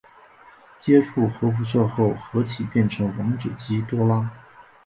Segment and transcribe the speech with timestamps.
[0.79, 4.27] 接触核辐射后合体变成王者基多拉。